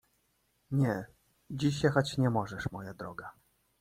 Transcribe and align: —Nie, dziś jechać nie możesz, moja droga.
—Nie, 0.71 1.05
dziś 1.49 1.83
jechać 1.83 2.17
nie 2.17 2.29
możesz, 2.29 2.71
moja 2.71 2.93
droga. 2.93 3.31